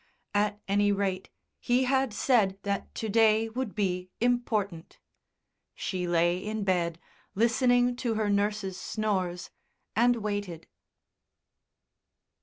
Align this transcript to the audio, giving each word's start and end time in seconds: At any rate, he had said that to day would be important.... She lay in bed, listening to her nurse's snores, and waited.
At 0.33 0.59
any 0.67 0.91
rate, 0.91 1.29
he 1.59 1.83
had 1.83 2.11
said 2.11 2.57
that 2.63 2.95
to 2.95 3.07
day 3.07 3.49
would 3.49 3.75
be 3.75 4.09
important.... 4.19 4.97
She 5.75 6.07
lay 6.07 6.39
in 6.39 6.63
bed, 6.63 6.97
listening 7.35 7.95
to 7.97 8.15
her 8.15 8.27
nurse's 8.27 8.77
snores, 8.79 9.51
and 9.95 10.15
waited. 10.15 10.65